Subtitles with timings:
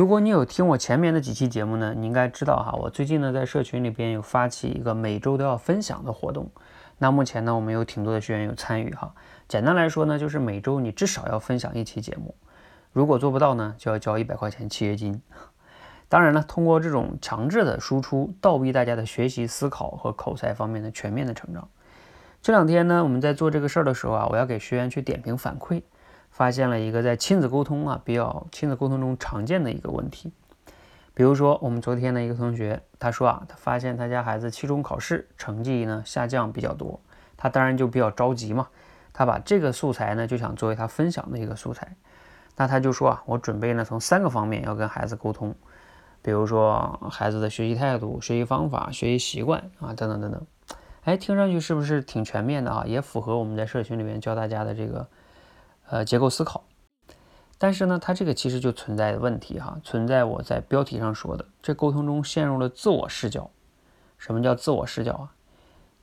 [0.00, 6.50] 如果你有听我前面的几期节目呢，你应该知道哈，我最近呢在社群里边有发起一个每周都要分享的活动。
[6.96, 9.12] 那目前呢，我们有挺多的学员有参与哈。
[9.46, 12.34] 简单来说呢，就是每周你至少要分享一期节目，
[12.94, 15.20] 如果做不到呢，就要交一百块钱契约金。
[16.08, 21.68] 当然了，通过这种强制的输出，倒逼大家的学习、思考和口才方面的全面的成长。
[22.40, 25.82] 这两天呢，我们在做这个事儿的时候啊，我要给学员去点评反馈。
[26.30, 30.32] 发现了一个在亲子沟通啊比较亲子沟通中常见的一个问题，
[31.12, 36.98] 比如说我们昨天的一个同学，他说啊，他发现他家孩子期中考试成绩呢下降比较多，
[37.36, 38.68] 他当然就比较着急嘛，
[39.12, 41.94] 他把这个素材呢就想作为他分享的一个素材，
[42.56, 45.54] 那他就说啊，我准备呢从三个方面要跟孩子沟通，
[46.22, 50.46] 比如说孩子的学习态度、学习方法、学习习惯啊等等等等，
[51.02, 52.84] 哎，听上去是不是挺全面的啊？
[52.86, 55.06] 也符合我们在社群里面教大家的这个。
[55.90, 56.62] 呃，结构思考，
[57.58, 63.50] 但是呢，它这个其实就存在问题哈，存在我在标题上说的，这沟通中陷入了自我视角。
[64.16, 65.32] 什么叫自我视角啊？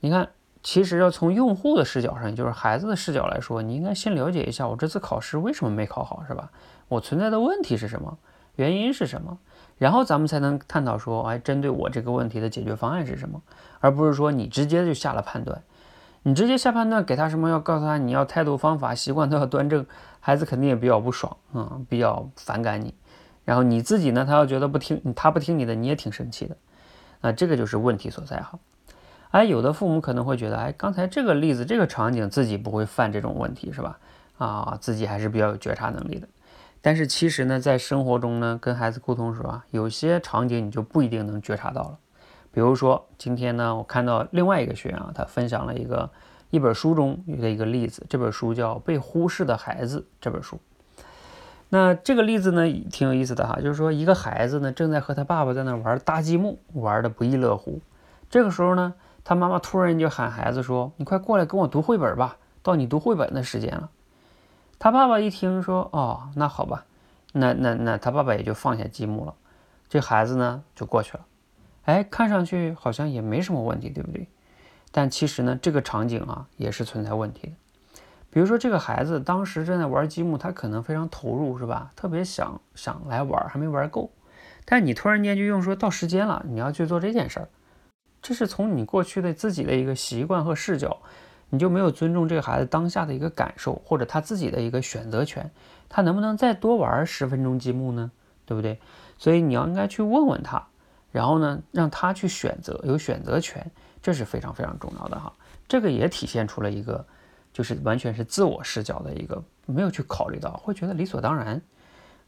[0.02, 0.30] 你看，
[0.62, 6.52] 其实要从用户的视角上，也就是孩子的视角来说，你应该先了解一下我这次考试为什么没考好，是吧？
[6.90, 8.18] 我存在的问题是什么？
[8.56, 9.38] 原因是什么？
[9.78, 13.42] 然后咱们才能探讨说，哎，针对我这个问题的解决方案是什么，
[13.80, 15.64] 而不是说你直接就下了判断。
[16.28, 17.50] 你直接下判断给他什么？
[17.50, 19.86] 要告诉他你要态度、方法、习惯都要端正，
[20.20, 22.94] 孩子肯定也比较不爽啊，比较反感你。
[23.45, 26.58] 然后你自己呢，他要觉得不听，他不听你的，你也挺生气的。
[27.22, 28.59] 那这个就是问题所在哈。
[29.31, 33.98] 哎，有的父母可能会觉得，哎，刚才这个例子、这个场景自己不会犯这种问题是吧？
[34.38, 36.28] 啊，自己还是比较有觉察能力的。
[36.81, 41.98] 但是其实呢，在生活中呢，跟孩子沟通时候啊，有些场景你就不一定能觉察到了。
[42.58, 46.10] 比如说，今天呢，我看到另外一个学员啊，他分享了一个
[46.50, 48.04] 一本书中的一个例子。
[48.10, 50.60] 这本书叫《被忽视的孩子》这本书。
[51.70, 57.80] 那这个例子呢，挺有意思的哈，就是说一个孩子呢，正在和他爸爸在那玩搭积木，玩的不亦乐乎。
[58.28, 63.92] 这个时候呢，他妈妈突然就喊孩子说：“你快过来跟我读绘本吧，到你读绘本的时间了。”
[64.80, 66.86] 他爸爸一听说：“哦，那好吧，
[67.34, 69.36] 那那那他爸爸也就放下积木了。”
[69.88, 71.23] 这孩子呢，就过去了。
[71.87, 74.27] 哎，看上去好像也没什么问题，对不对？
[74.92, 77.53] 但其实呢，这个场景啊也是存在问题的。
[78.30, 81.89] 比如说，这个孩子当时正在玩积木，他可能非常投入，是吧？
[81.95, 84.11] 特别想想来玩，还没玩够。
[84.65, 87.48] 但你突然间就用说到时间了，你要去做这件事儿，
[88.21, 90.98] 这是从你过去的自己的一个习惯和视角，
[91.49, 95.49] 你就没有尊重这个孩子当下的一个感受，或者他自己的一个选择权，
[95.87, 98.11] 他能不能再多玩十分钟积木呢？
[98.45, 98.77] 对不对？
[99.17, 100.67] 所以你要应该去问问他。
[101.17, 103.66] 然后呢，让他去选择，有选择权，
[104.04, 105.33] 这是非常非常重要的哈。
[105.67, 107.04] 这个也体现出了一个，
[107.52, 111.60] 就是完全是自我视角的一个，没有去考虑到，会觉得理所当然，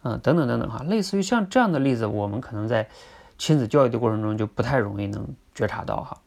[0.02, 0.82] 嗯，等等等等哈。
[0.86, 2.90] 类似于像这样的例子，我们可能在
[3.38, 6.18] 亲子教育的过程中就不太容易能觉察到哈。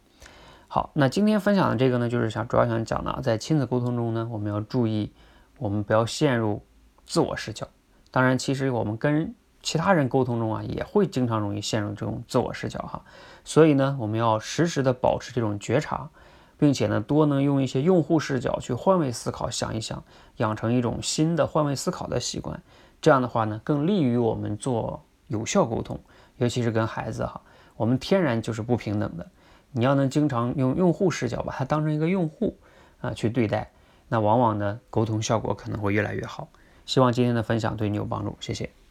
[0.69, 5.11] 好，那今天分享的这个呢，就是想主要想讲的，在亲子沟通中呢，我们要注意，
[5.59, 6.62] 我们不要陷入
[7.05, 7.67] 自我视角。
[8.12, 13.05] 当然，其实我们跟其他人沟通中啊，也会经常容易陷入这种自我视角哈，
[13.45, 16.11] 所以呢，我们要时时的保持这种觉察，
[16.59, 20.03] 并且呢，多能用一些用户视角去换位思考，想一想，
[20.39, 22.61] 养成一种新的换位思考的习惯。
[23.00, 26.00] 这样的话呢，更利于我们做有效沟通，
[26.37, 27.41] 尤其是跟孩子哈，
[27.77, 29.31] 我们天然就是不平等的。
[29.73, 32.59] 你要能经常用用户视角把它当成一个用户
[33.00, 33.71] 啊去对待，
[34.09, 36.49] 那往往呢，沟通效果可能会越来越好。
[36.84, 38.81] 希望今天的分享对你有帮助，谢谢。